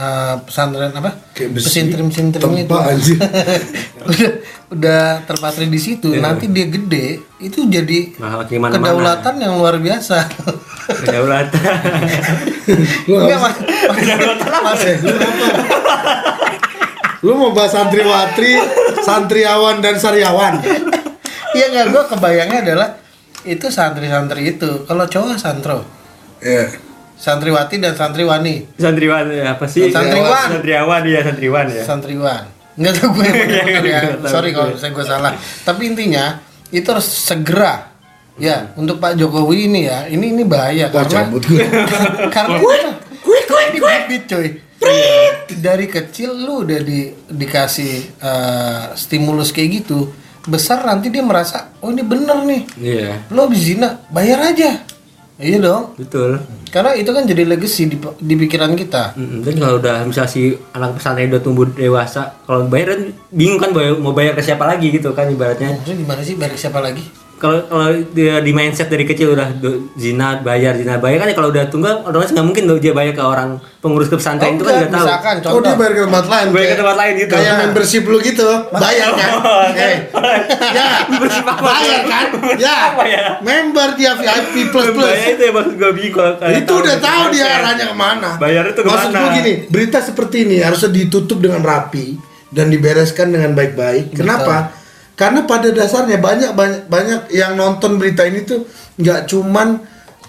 eh, 0.00 0.34
pesantren 0.48 0.90
apa? 0.96 1.10
Kayak 1.36 1.50
besi, 1.60 1.64
pesintrim-sintrim 1.68 2.50
itu. 2.56 2.72
anjir. 2.72 3.20
udah 4.08 4.30
udah 4.72 5.02
terpatri 5.28 5.68
di 5.68 5.76
situ. 5.76 6.08
Nanti 6.16 6.48
dia 6.48 6.66
gede 6.72 7.20
itu 7.36 7.68
jadi 7.68 8.16
gimana 8.48 8.72
kedaulatan 8.72 9.34
yang 9.36 9.60
luar 9.60 9.76
biasa. 9.76 10.16
Kedaulatan. 11.04 11.72
Lu 13.06 13.14
Enggak? 13.22 13.38
Mas. 13.38 13.56
Mas. 14.64 14.82
Eh, 14.88 14.98
lu 17.20 17.36
mau 17.36 17.52
bahas 17.52 17.76
santriwatri 17.76 18.56
santriawan 19.04 19.84
dan 19.84 20.00
sariawan? 20.00 20.58
Iya 21.52 21.66
nggak 21.70 21.86
gue 21.92 22.02
kebayangnya 22.16 22.58
adalah 22.64 22.88
itu 23.44 23.66
santri-santri 23.68 24.56
itu. 24.56 24.86
Kalau 24.86 25.04
cowok 25.04 25.36
santro, 25.36 25.84
ya 26.40 26.89
santriwati 27.20 27.76
dan 27.76 27.92
santriwani, 27.92 28.80
santriwan 28.80 29.28
ya, 29.28 29.52
apa 29.52 29.68
sih 29.68 29.92
Santriwan. 29.92 30.56
santriawan 30.56 31.02
ya 31.04 31.20
santriwan 31.20 31.66
ya 31.68 31.82
santriwan. 31.84 32.42
Nggak 32.80 32.92
tahu 32.96 33.08
gue 33.20 33.24
yang 33.28 33.36
bener 33.44 33.84
ya. 33.84 34.00
Sorry 34.24 34.50
kalau 34.56 34.72
saya 34.80 34.90
gue 34.96 35.04
salah. 35.04 35.32
Tapi 35.36 35.92
intinya 35.92 36.40
itu 36.72 36.88
harus 36.88 37.04
segera 37.04 37.92
ya 38.40 38.72
untuk 38.80 38.96
Pak 38.96 39.20
Jokowi 39.20 39.68
ini 39.68 39.80
ya. 39.84 40.08
Ini 40.08 40.32
ini 40.32 40.42
bahaya 40.48 40.88
Wah, 40.88 41.04
karena 41.04 41.28
cabut 41.28 41.42
gue. 41.44 41.60
karena 42.34 42.56
ini 43.68 43.78
bibit 43.84 44.22
coy. 44.24 44.48
Dari 45.60 45.86
kecil 45.92 46.32
lu 46.40 46.64
udah 46.64 46.80
di, 46.80 47.12
dikasih 47.28 47.92
eh, 48.16 48.84
stimulus 48.96 49.52
kayak 49.52 49.84
gitu, 49.84 50.08
besar 50.48 50.80
nanti 50.88 51.12
dia 51.12 51.20
merasa 51.20 51.76
oh 51.84 51.92
ini 51.92 52.00
bener 52.00 52.38
nih. 52.48 52.62
iya 52.80 53.28
lo 53.28 53.44
habis 53.44 53.60
zina 53.60 54.00
bayar 54.08 54.40
aja 54.40 54.80
iya 55.40 55.58
dong. 55.58 55.96
Betul. 55.96 56.38
Karena 56.70 56.94
itu 56.94 57.10
kan 57.10 57.26
jadi 57.26 57.42
legacy 57.48 57.90
di, 57.90 57.96
di 57.98 58.34
pikiran 58.38 58.76
kita. 58.78 59.18
Mm, 59.18 59.40
Dan 59.42 59.54
kalau 59.58 59.74
udah 59.82 59.96
misal 60.06 60.28
si 60.30 60.54
anak 60.76 61.00
pesantren 61.00 61.32
udah 61.32 61.42
tumbuh 61.42 61.66
dewasa, 61.66 62.38
kalau 62.46 62.70
bayar 62.70 62.94
kan 62.94 63.00
bingung 63.34 63.58
kan 63.58 63.74
mau 63.98 64.14
bayar 64.14 64.38
ke 64.38 64.42
siapa 64.44 64.68
lagi 64.68 64.92
gitu 64.92 65.10
kan 65.16 65.26
ibaratnya. 65.26 65.74
maksudnya 65.80 65.98
gimana 65.98 66.20
sih? 66.22 66.38
Bayar 66.38 66.54
siapa 66.54 66.78
lagi 66.78 67.02
Kalau 67.40 67.56
kalau 67.64 67.88
dia 68.12 68.36
di 68.38 68.52
mindset 68.52 68.86
dari 68.86 69.02
kecil 69.02 69.32
udah 69.32 69.48
do- 69.54 69.88
zina 69.94 70.38
bayar 70.38 70.76
zina 70.76 70.96
bayar 70.96 71.18
kan 71.18 71.26
ya 71.26 71.34
kalau 71.34 71.48
udah 71.48 71.64
tunggal 71.66 72.04
otomatis 72.04 72.30
nggak 72.30 72.44
mungkin 72.44 72.62
dong 72.64 72.76
dia 72.76 72.92
bayar 72.92 73.10
ke 73.10 73.22
orang 73.22 73.50
pengurus 73.80 74.06
ke 74.06 74.14
pesantren 74.14 74.54
itu 74.54 74.62
kan 74.62 74.76
nggak 74.78 74.92
tahu. 74.92 75.06
misalkan 75.08 75.34
oh 75.48 75.58
dia 75.58 75.72
bayar 75.72 75.92
ke 75.94 76.02
tempat 76.04 76.26
lain 76.26 76.46
Bayar 76.50 76.68
ke 76.68 76.76
tempat 76.76 76.96
lain 76.98 77.12
gitu. 77.16 77.32
kayak 77.32 77.48
Nah. 77.48 77.58
membership 77.62 78.02
lu 78.04 78.18
gitu 78.20 78.48
bayar 78.76 79.08
kan 79.10 79.30
Eh, 79.72 80.36
ya 80.70 80.88
bayar 81.58 82.00
kan 82.04 82.26
ya 82.56 82.74
Apa 82.90 83.02
ya? 83.04 83.24
member 83.40 83.88
dia 83.94 84.12
VIP 84.14 84.68
plus 84.68 84.88
plus 84.90 85.08
Bayar 85.08 85.28
itu 85.30 85.42
ya 85.42 85.50
maksud 85.50 85.74
gue 85.74 85.90
bingung 85.92 86.32
itu 86.36 86.72
udah 86.74 86.96
tahu 86.98 87.22
dia 87.30 87.40
kan. 87.42 87.56
arahnya 87.58 87.84
ke 87.86 87.96
mana 87.96 88.30
Bayar 88.36 88.64
itu 88.66 88.80
maksud 88.82 89.08
ke 89.08 89.10
mana? 89.10 89.18
gue 89.18 89.30
gini 89.34 89.52
berita 89.66 89.98
seperti 89.98 90.36
ini 90.44 90.56
harusnya 90.60 90.90
ditutup 90.90 91.38
dengan 91.38 91.60
rapi 91.62 92.20
dan 92.48 92.68
dibereskan 92.68 93.30
dengan 93.30 93.54
baik-baik 93.54 94.12
kenapa 94.12 94.76
karena 95.20 95.44
pada 95.44 95.68
dasarnya 95.68 96.16
banyak 96.16 96.56
banyak 96.56 96.88
banyak 96.88 97.20
yang 97.28 97.52
nonton 97.52 98.00
berita 98.00 98.24
ini 98.24 98.40
tuh 98.40 98.64
nggak 98.96 99.28
cuman 99.28 99.84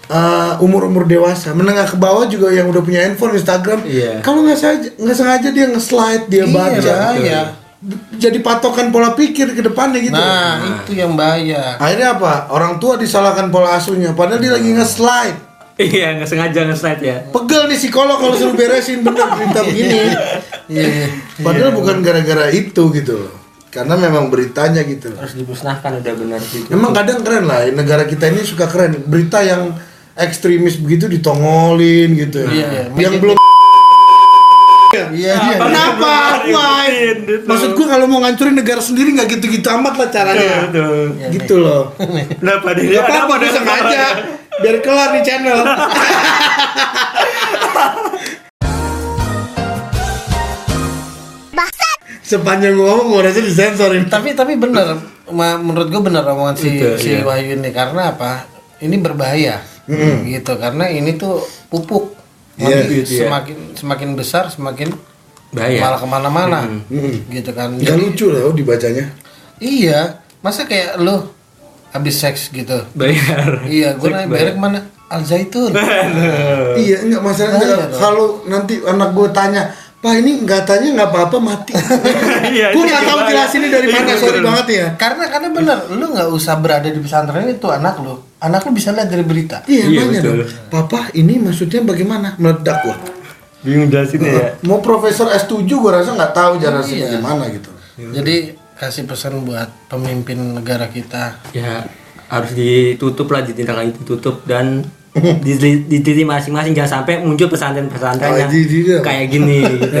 uh, 0.06 0.60
umur-umur 0.60 1.08
dewasa. 1.08 1.56
Menengah 1.56 1.88
ke 1.88 1.96
bawah 1.96 2.28
juga 2.28 2.52
yang 2.52 2.68
udah 2.68 2.84
punya 2.84 3.00
handphone 3.08 3.32
Instagram. 3.32 3.80
Iya. 3.88 4.20
kalau 4.20 4.44
nggak 4.44 4.58
sengaja 4.60 4.88
nggak 5.00 5.16
sengaja 5.16 5.48
dia 5.48 5.66
nge-slide 5.72 6.24
dia 6.28 6.44
Iya, 6.44 6.52
baca 6.52 6.92
bahaya. 6.92 7.40
jadi 8.14 8.38
patokan 8.38 8.92
pola 8.92 9.16
pikir 9.16 9.56
ke 9.56 9.62
depannya 9.64 9.98
gitu. 9.98 10.12
Nah 10.12 10.84
itu 10.84 10.92
yang 10.92 11.16
bahaya. 11.16 11.80
Akhirnya 11.80 12.14
apa? 12.14 12.52
Orang 12.52 12.76
tua 12.76 12.94
disalahkan 12.94 13.48
pola 13.48 13.74
asuhnya 13.74 14.12
padahal 14.12 14.38
dia 14.38 14.52
lagi 14.52 14.76
nge-slide. 14.76 15.38
Iya 15.80 16.20
nggak 16.20 16.28
sengaja 16.28 16.68
nge-slide 16.68 17.00
ya. 17.00 17.16
pegel 17.32 17.64
nih 17.66 17.80
psikolog 17.80 18.20
kalau 18.20 18.36
suruh 18.36 18.52
beresin 18.52 19.00
bener 19.00 19.24
berita 19.32 19.60
begini. 19.64 19.98
Iya. 20.04 20.20
Iya. 20.72 21.10
padahal 21.42 21.74
bukan 21.74 22.00
gara-gara 22.00 22.48
itu 22.48 22.80
gitu 22.94 23.41
karena 23.72 23.96
memang 23.96 24.28
beritanya 24.28 24.84
gitu 24.84 25.16
loh. 25.16 25.24
Harus 25.24 25.32
dimusnahkan 25.32 26.04
udah 26.04 26.12
benar 26.12 26.40
gitu. 26.44 26.68
emang 26.68 26.92
kadang 26.92 27.24
keren 27.24 27.48
lah 27.48 27.64
negara 27.72 28.04
kita 28.04 28.28
ini 28.28 28.44
suka 28.44 28.68
keren 28.68 29.00
berita 29.08 29.40
yang 29.40 29.72
ekstremis 30.12 30.76
begitu 30.76 31.08
ditongolin 31.08 32.12
gitu 32.12 32.44
Iya, 32.44 32.68
iya. 32.68 32.82
yang 33.00 33.16
belum 33.16 33.40
iya 34.92 35.32
iya 35.40 35.56
kenapa 35.56 36.12
why 36.52 36.92
maksud 37.48 37.72
gua 37.72 37.96
kalau 37.96 38.04
mau 38.04 38.20
ngancurin 38.20 38.52
negara 38.52 38.76
sendiri 38.76 39.16
nggak 39.16 39.40
gitu-gitu 39.40 39.64
amat 39.72 39.96
lah 39.96 40.08
caranya 40.12 40.68
Betul. 40.68 41.16
gitu 41.32 41.54
loh 41.56 41.96
Kenapa 41.96 42.76
dia? 42.76 43.00
Gak 43.00 43.08
apa-apa, 43.08 43.34
gue 43.40 43.50
sengaja 43.56 44.04
biar 44.62 44.76
kelar 44.84 45.16
di 45.16 45.20
channel. 45.24 45.58
Sepanjang 52.32 52.72
gua 52.72 52.86
ngomong, 52.94 53.08
gua 53.10 53.20
rasa 53.22 53.40
disensorin. 53.40 54.04
tapi 54.06 54.32
tapi 54.32 54.56
bener 54.56 54.96
Ma- 55.28 55.56
menurut 55.56 55.86
gue 55.86 56.02
bener 56.02 56.24
omongan 56.24 56.54
si 56.54 56.68
Betul, 56.72 56.96
si 56.96 57.08
iya. 57.10 57.20
Wahyu 57.22 57.54
ini 57.54 57.70
karena 57.70 58.10
apa 58.10 58.44
ini 58.78 58.96
berbahaya 58.96 59.60
gitu 60.24 60.52
karena 60.56 60.84
ini 60.86 61.14
tuh 61.14 61.40
pupuk 61.66 62.16
Iya, 62.54 62.84
Nanti 62.84 62.94
gitu 62.98 63.10
ya. 63.14 63.20
semakin 63.24 63.56
semakin 63.72 64.08
besar 64.12 64.44
semakin 64.46 64.92
Bahaya. 65.50 65.78
malah 65.78 65.96
ke 65.96 66.06
mana-mana 66.06 66.60
gitu 67.26 67.48
kan 67.50 67.72
Gak 67.76 67.96
lucu 67.96 68.28
loh 68.28 68.50
dibacanya. 68.50 69.08
Iya, 69.56 70.20
masa 70.38 70.64
kayak 70.64 70.96
lu 70.98 71.32
habis 71.88 72.12
seks 72.14 72.48
gitu. 72.50 72.84
Bayar. 72.92 73.64
Iya, 73.64 73.94
gue 73.94 74.04
nanya 74.06 74.26
bayar 74.26 74.48
ke 74.50 74.60
mana? 74.60 74.80
Al 75.06 75.22
Zaitun. 75.22 75.72
Iya, 76.82 76.96
enggak 77.00 77.22
masalah 77.22 77.52
Bahaya 77.54 77.64
enggak. 77.70 77.88
dong. 77.88 78.00
Kalau 78.00 78.26
nanti 78.44 78.74
anak 78.82 79.10
gua 79.12 79.28
tanya, 79.30 79.62
Pak 80.02 80.14
ini 80.18 80.42
nggak 80.42 80.62
tanya 80.66 80.88
nggak 80.92 81.08
apa-apa 81.08 81.36
mati. 81.38 81.72
Iya, 82.52 82.74
gua 82.74 82.82
itu 82.82 82.90
nggak 82.90 83.04
tahu 83.06 83.16
bahaya. 83.16 83.30
jelasinnya 83.30 83.68
dari 83.70 83.86
mana, 83.86 84.02
Iya, 84.04 84.16
sorry 84.18 84.30
betul. 84.34 84.44
banget 84.44 84.66
ya. 84.68 84.86
karena 84.98 85.24
karena 85.30 85.48
bener, 85.48 85.78
lu 85.88 86.04
nggak 86.10 86.28
usah 86.28 86.54
berada 86.58 86.84
di 86.86 86.98
pesantren 86.98 87.46
itu 87.46 87.68
anak 87.70 87.94
lu. 87.96 88.14
Anak 88.36 88.60
lu 88.62 88.70
bisa 88.72 88.90
lihat 88.90 89.06
dari 89.06 89.22
berita. 89.22 89.62
Iya, 89.64 89.84
Iya, 89.86 90.02
betul. 90.04 90.34
dong. 90.42 90.50
Papa 90.68 91.00
ini 91.14 91.38
maksudnya 91.38 91.80
bagaimana? 91.80 92.34
Meledak 92.36 92.76
gua. 92.82 92.96
Bingung 93.62 93.88
jelasinnya 93.88 94.30
ya. 94.32 94.48
Mau 94.66 94.82
profesor 94.82 95.30
S7 95.30 95.54
gua 95.70 96.02
rasa 96.02 96.12
nggak 96.12 96.32
tahu 96.32 96.52
jelasin 96.58 96.96
Iya. 96.98 97.04
bagaimana 97.08 97.44
gitu. 97.48 97.70
Jadi 97.94 98.36
kasih 98.74 99.06
pesan 99.06 99.46
buat 99.46 99.70
pemimpin 99.86 100.34
negara 100.52 100.90
kita. 100.90 101.38
Ya 101.52 101.86
harus 102.26 102.50
ditutup 102.52 103.28
lah 103.28 103.40
ditindaklanjuti 103.40 104.02
ditutup 104.02 104.42
dan 104.42 104.82
di, 105.12 105.52
di, 105.60 105.70
di 105.84 105.98
titik 106.00 106.24
masing-masing 106.24 106.72
jangan 106.72 107.04
sampai 107.04 107.20
muncul 107.20 107.44
pesantren-pesantren 107.46 108.32
Oh, 108.32 108.36
yang 108.36 108.48
kayak 109.04 109.26
gini 109.28 109.60
gitu. 109.76 110.00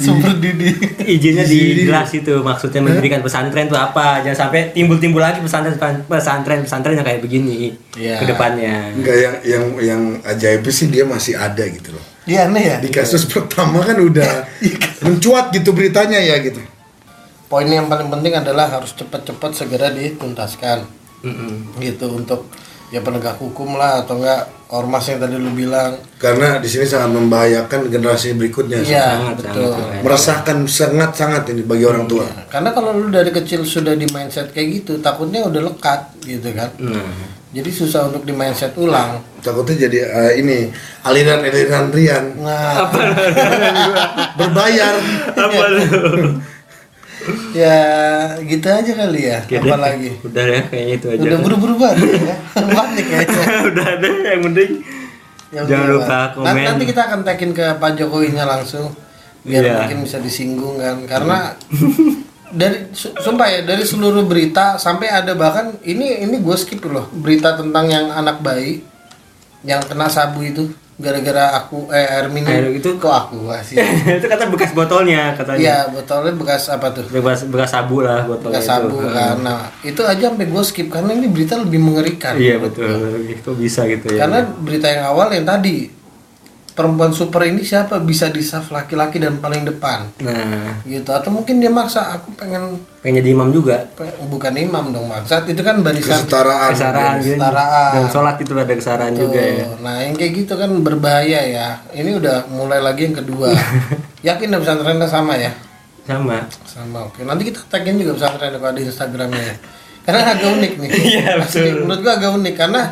Sumber 0.00 0.34
Didi. 0.36 0.74
Izinnya 1.06 1.46
Di- 1.46 1.86
jelas 1.86 2.10
itu 2.10 2.34
maksudnya 2.40 2.82
mendirikan 2.82 3.22
pesantren 3.22 3.66
itu 3.66 3.74
apa 3.74 4.26
jangan 4.26 4.48
sampai 4.48 4.74
timbul-timbul 4.74 5.22
lagi 5.22 5.38
pesantren 5.38 5.78
pesantren 6.02 6.66
pesantren 6.66 6.98
yang 6.98 7.06
kayak 7.06 7.22
begini 7.22 7.78
Iya. 7.94 8.18
ke 8.18 8.24
depannya. 8.26 8.90
Enggak 8.90 9.16
yang 9.16 9.34
yang 9.44 9.64
yang 9.78 10.02
ajaib 10.24 10.66
sih 10.68 10.90
dia 10.90 11.06
masih 11.06 11.38
ada 11.38 11.62
gitu 11.62 11.94
loh. 11.94 12.02
Iya 12.26 12.50
aneh 12.50 12.64
ya. 12.64 12.76
Di 12.78 12.90
kasus 12.90 13.26
pertama 13.26 13.80
kan 13.80 13.96
udah 13.96 14.50
mencuat 15.06 15.54
gitu 15.54 15.70
beritanya 15.70 16.18
ya 16.18 16.42
gitu. 16.42 16.58
Poin 17.46 17.66
yang 17.66 17.86
paling 17.86 18.06
penting 18.08 18.34
adalah 18.34 18.66
harus 18.66 18.94
cepat-cepat 18.94 19.50
segera 19.54 19.90
dituntaskan. 19.90 20.86
Mm-mm. 21.20 21.76
Gitu 21.78 22.06
untuk 22.08 22.46
ya 22.90 23.00
penegak 23.00 23.38
hukum 23.38 23.78
lah 23.78 24.02
atau 24.02 24.18
enggak 24.18 24.50
ormas 24.70 25.02
yang 25.10 25.18
tadi 25.18 25.34
lu 25.34 25.50
bilang. 25.50 25.98
Karena 26.18 26.58
di 26.62 26.68
sini 26.70 26.86
sangat 26.86 27.10
membahayakan 27.10 27.90
generasi 27.90 28.38
berikutnya. 28.38 28.82
Iya, 28.82 29.06
sangat, 29.18 29.34
betul. 29.42 29.70
sangat. 29.74 30.02
Meresahkan 30.02 30.58
sangat-sangat 30.66 31.42
ini 31.54 31.62
bagi 31.66 31.84
orang 31.86 32.06
tua. 32.06 32.26
Karena 32.50 32.70
kalau 32.70 32.94
lu 32.94 33.10
dari 33.10 33.30
kecil 33.34 33.66
sudah 33.66 33.98
di 33.98 34.06
mindset 34.10 34.54
kayak 34.54 34.82
gitu, 34.82 35.02
takutnya 35.02 35.42
udah 35.46 35.70
lekat 35.70 36.00
gitu 36.22 36.50
kan. 36.54 36.70
Nah, 36.78 37.38
Jadi 37.50 37.66
susah 37.66 38.06
untuk 38.06 38.22
di 38.22 38.30
mindset 38.30 38.78
ulang. 38.78 39.18
Takutnya 39.42 39.90
jadi 39.90 39.98
eh, 40.06 40.32
ini 40.38 40.70
aliran-aliran 41.02 41.90
Rian 41.90 42.38
Nah, 42.38 42.86
berbayar. 44.38 44.94
apa? 45.34 45.66
Ya 47.52 47.78
gitu 48.40 48.66
aja 48.66 48.92
kali 48.94 49.20
ya. 49.26 49.38
Oke 49.42 49.56
deh. 49.56 49.66
Apa 49.66 49.76
lagi? 49.76 50.10
Udah 50.20 50.44
ya 50.44 50.60
kayaknya 50.64 50.94
itu 50.94 51.06
aja. 51.08 51.22
Udah 51.22 51.38
buru-buru 51.40 51.74
banget 51.76 52.08
ya. 52.16 52.36
Panik 52.54 53.06
kayaknya. 53.06 53.44
Udah 53.70 53.88
deh 53.96 54.14
yang 54.24 54.42
penting 54.44 54.70
Ya 55.50 55.66
Jangan 55.66 55.86
lupa 55.90 56.06
Pak. 56.06 56.26
komen. 56.32 56.46
Nanti, 56.46 56.62
nanti 56.62 56.84
kita 56.86 57.02
akan 57.04 57.20
tagin 57.20 57.50
ke 57.50 57.66
Pak 57.74 57.90
Jokowinya 57.96 58.44
langsung 58.44 58.94
biar 59.40 59.62
Iya. 59.62 59.74
mungkin 59.82 59.98
bisa 60.04 60.16
disinggung 60.16 60.76
kan 60.76 61.02
karena 61.04 61.58
dari 62.50 62.92
su- 62.92 63.10
sumpah 63.16 63.48
ya 63.48 63.60
dari 63.64 63.82
seluruh 63.82 64.22
berita 64.22 64.76
sampai 64.76 65.06
ada 65.06 65.32
bahkan 65.32 65.74
ini 65.82 66.20
ini 66.20 66.38
gue 66.38 66.54
skip 66.54 66.78
loh 66.84 67.08
berita 67.10 67.54
tentang 67.54 67.86
yang 67.86 68.10
anak 68.10 68.38
bayi 68.38 68.84
yang 69.62 69.82
kena 69.82 70.06
sabu 70.06 70.40
itu 70.40 70.70
gara-gara 71.00 71.44
aku 71.56 71.88
eh 71.88 72.06
air 72.06 72.28
minum 72.28 72.46
Air 72.46 72.70
itu- 72.72 72.94
kok 72.94 73.08
aku 73.08 73.48
sih 73.60 73.80
itu 74.18 74.26
kata 74.26 74.46
bekas 74.46 74.70
botolnya 74.70 75.32
katanya. 75.32 75.58
iya 75.58 75.76
botolnya 75.86 76.32
bekas 76.32 76.68
apa 76.68 76.92
tuh 76.92 77.08
Bekas 77.08 77.44
bekas 77.44 77.70
sabu 77.70 78.00
lah 78.00 78.22
botolnya 78.22 78.54
bekas 78.54 78.64
itu. 78.64 78.70
sabu 78.70 78.96
kan 79.02 79.36
nah 79.40 79.72
itu 79.80 80.00
aja 80.00 80.28
sampai 80.28 80.46
gue 80.46 80.62
skip 80.62 80.86
karena 80.86 81.10
ini 81.12 81.26
berita 81.26 81.56
lebih 81.56 81.80
mengerikan 81.80 82.36
Iya 82.36 82.56
betul. 82.56 83.26
Itu 83.26 83.50
bisa 83.54 83.84
gitu 83.84 84.06
ya. 84.10 84.22
Karena 84.22 84.44
berita 84.44 84.86
yang 84.86 85.04
awal 85.06 85.28
yang 85.30 85.42
tadi 85.42 85.88
perempuan 86.80 87.12
super 87.12 87.44
ini 87.44 87.60
siapa 87.60 88.00
bisa 88.00 88.26
di 88.26 88.40
saf 88.40 88.68
laki-laki 88.68 89.16
dan 89.16 89.36
paling 89.36 89.62
depan 89.62 90.08
nah, 90.18 90.80
gitu 90.82 91.12
atau 91.12 91.28
mungkin 91.28 91.60
dia 91.60 91.68
maksa 91.68 92.08
aku 92.10 92.32
pengen 92.34 92.80
pengen 92.98 93.20
jadi 93.20 93.30
imam 93.30 93.48
juga. 93.50 93.84
pe- 93.90 94.16
bukan 94.24 94.52
imam 94.54 94.88
dong 94.88 95.04
maksud 95.06 95.44
itu 95.44 95.60
kan 95.60 95.80
barisan 95.80 96.16
kesetaraan 96.18 96.70
Kesaran 96.70 97.12
gitu. 97.18 97.36
Kesetaraan. 97.36 97.90
Dan 97.92 98.04
sholat 98.08 98.36
itu 98.36 98.52
ada 98.54 98.72
kesaran 98.72 99.12
Tuh, 99.12 99.20
juga 99.22 99.40
ya. 99.40 99.64
nah 99.78 100.00
yang 100.00 100.14
kayak 100.14 100.32
gitu 100.34 100.52
kan 100.54 100.70
berbahaya 100.80 101.40
ya 101.44 101.68
ini 101.92 102.16
udah 102.16 102.48
mulai 102.48 102.80
lagi 102.80 103.04
yang 103.04 103.16
kedua 103.16 103.52
yakin 104.26 104.48
dah 104.48 104.58
pesantrennya 104.58 105.04
sama 105.04 105.36
ya 105.36 105.52
Sama. 106.02 106.48
sama 106.64 106.98
oke 107.06 107.20
nanti 107.22 107.44
kita 107.46 107.60
tagin 107.66 107.94
juga 107.94 108.16
pesantren 108.16 108.56
kalau 108.56 108.72
di 108.72 108.82
instagramnya 108.82 109.42
ya. 109.44 109.54
karena 110.00 110.20
agak 110.26 110.48
unik 110.50 110.72
nih 110.76 110.90
Iya, 111.12 111.30
betul. 111.38 111.84
menurut 111.84 112.00
gua 112.00 112.12
agak 112.16 112.30
unik 112.34 112.54
karena 112.56 112.82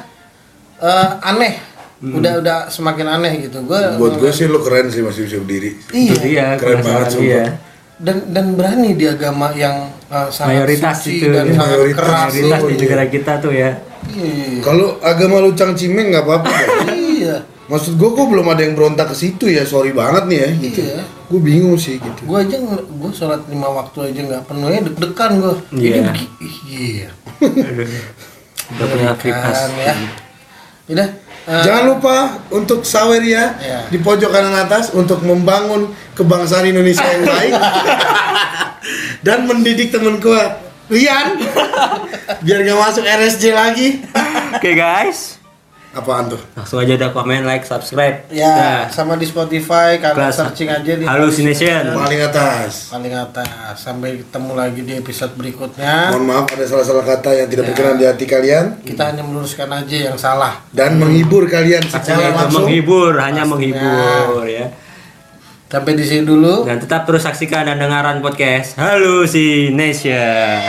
eh, 0.79 1.09
aneh 1.23 1.55
udah 1.99 2.33
udah 2.39 2.59
semakin 2.71 3.07
aneh 3.11 3.33
gitu 3.51 3.59
gua 3.67 3.99
buat 3.99 4.23
gue 4.23 4.31
sih 4.31 4.47
lo 4.47 4.63
keren 4.63 4.87
sih 4.87 5.03
masih 5.03 5.27
bisa 5.27 5.37
berdiri 5.43 5.75
Itu 5.91 6.15
iya 6.23 6.55
dia 6.55 6.61
Keren 6.61 6.79
banget, 6.79 7.09
dia. 7.19 7.45
dan 7.99 8.17
dan 8.31 8.55
berani 8.55 8.95
di 8.95 9.03
agama 9.11 9.51
yang 9.51 9.91
eh, 10.07 10.29
sangat 10.31 10.63
Mayoritas 10.63 10.97
suci 11.03 11.19
itu, 11.19 11.27
dan 11.35 11.51
ya. 11.51 11.55
sangat 11.59 11.75
Mayoritas. 11.75 11.99
keras 11.99 12.31
Mayoritas 12.31 12.61
di 12.63 12.71
iya. 12.71 12.79
negara 12.87 13.05
kita 13.11 13.33
tuh 13.43 13.53
ya. 13.53 13.71
iya 14.15 14.63
kalau 14.63 14.89
agama 15.03 15.43
lu 15.43 15.51
cangcimeng 15.59 16.15
nggak 16.15 16.23
apa-apa 16.23 16.51
iya 16.95 17.37
maksud 17.67 17.99
gue 17.99 18.09
kok 18.15 18.27
belum 18.31 18.47
ada 18.49 18.63
yang 18.63 18.79
berontak 18.79 19.11
ke 19.13 19.17
situ 19.19 19.45
ya 19.51 19.67
sorry 19.67 19.91
banget 19.91 20.25
nih 20.31 20.39
ya 20.39 20.51
gitu 20.63 20.81
Iya. 20.87 21.03
gue 21.29 21.41
bingung 21.43 21.77
sih 21.77 21.99
gitu 22.01 22.21
gua 22.25 22.41
aja 22.41 22.57
gue 22.63 23.11
sholat 23.13 23.43
lima 23.53 23.69
waktu 23.69 24.15
aja 24.15 24.21
nggak 24.25 24.43
penuhnya 24.49 24.81
deg-degan 24.89 25.33
gua 25.43 25.55
Iya. 25.75 26.15
iya 26.65 27.11
Udah 28.69 28.87
punya 28.87 29.13
ya 29.17 29.95
udah 30.89 31.09
eh, 31.49 31.65
Jangan 31.65 31.85
lupa 31.89 32.17
untuk 32.53 32.85
sawer 32.85 33.25
ya 33.25 33.57
Iya. 33.57 33.81
di 33.89 33.99
pojok 33.99 34.29
kanan 34.29 34.53
atas 34.55 34.93
untuk 34.93 35.25
membangun 35.25 35.89
kebangsaan 36.13 36.69
Indonesia 36.69 37.03
yang 37.03 37.25
baik 37.25 37.53
dan 39.27 39.49
mendidik 39.49 39.89
temen 39.89 40.21
gue 40.21 40.43
Rian 40.89 41.37
biar 42.45 42.59
gak 42.65 42.79
masuk 42.79 43.05
RSJ 43.05 43.45
lagi. 43.53 43.89
Oke 44.53 44.73
guys. 44.73 45.38
Apaan 45.99 46.31
tuh? 46.31 46.39
Langsung 46.55 46.79
aja 46.79 46.95
udah 46.95 47.11
komen, 47.11 47.43
like, 47.43 47.63
subscribe. 47.63 48.23
ya 48.31 48.47
Nah, 48.49 48.81
sama 48.87 49.15
di 49.15 49.25
Spotify 49.25 49.99
kalian 49.99 50.31
searching 50.31 50.71
aja 50.71 50.93
di 50.95 51.03
Hallucination. 51.03 51.91
Paling 51.91 52.21
atas. 52.23 52.87
paling 52.89 53.11
atas 53.11 53.51
sampai 53.77 54.19
ketemu 54.19 54.53
lagi 54.55 54.81
di 54.81 54.93
episode 54.95 55.35
berikutnya 55.35 56.11
Mohon 56.11 56.25
maaf 56.25 56.47
ada 56.49 56.65
salah-salah 56.65 57.03
kata 57.05 57.31
yang 57.35 57.49
tidak 57.49 57.65
berkenan 57.69 57.97
di 57.97 58.07
hati 58.07 58.25
kalian 58.25 58.79
kita 58.81 59.03
hanya 59.05 59.23
meluruskan 59.23 59.67
aja 59.69 59.97
yang 60.05 60.17
salah 60.17 60.63
dan 60.71 60.95
menghibur 60.97 61.45
kalian 61.47 61.83
Pastinya 61.83 62.15
secara 62.17 62.39
langsung. 62.39 62.63
menghibur, 62.63 63.13
hanya 63.19 63.43
menghibur 63.43 64.47
ya. 64.47 64.71
sampai 65.67 65.93
di 65.93 66.05
sini 66.05 66.23
dulu 66.23 66.63
Dan 66.63 66.79
tetap 66.79 67.03
terus 67.05 67.23
saksikan 67.23 67.67
dan 67.67 67.77
dengaran 67.77 68.23
podcast 68.23 68.79
Hallucination. 68.79 70.63